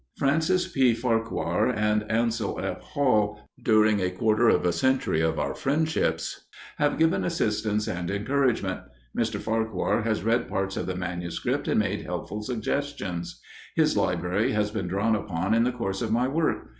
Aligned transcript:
Francis 0.17 0.67
P. 0.67 0.95
Farquhar 0.95 1.67
and 1.69 2.01
Ansel 2.11 2.59
F. 2.59 2.81
Hall, 2.81 3.39
during 3.63 4.01
a 4.01 4.09
quarter 4.09 4.49
of 4.49 4.65
a 4.65 4.73
century 4.73 5.21
of 5.21 5.37
our 5.37 5.53
friendships, 5.53 6.47
have 6.79 6.97
given 6.97 7.23
assistance 7.23 7.87
and 7.87 8.09
encouragement. 8.09 8.79
Mr. 9.15 9.39
Farquhar 9.39 10.01
has 10.01 10.23
read 10.23 10.47
parts 10.49 10.75
of 10.75 10.87
the 10.87 10.95
manuscript 10.95 11.67
and 11.67 11.79
made 11.81 12.01
helpful 12.01 12.41
suggestions. 12.41 13.39
His 13.75 13.95
library 13.95 14.53
has 14.53 14.71
been 14.71 14.87
drawn 14.87 15.15
upon 15.15 15.53
in 15.53 15.65
the 15.65 15.71
course 15.71 16.01
of 16.01 16.11
my 16.11 16.27
work. 16.27 16.69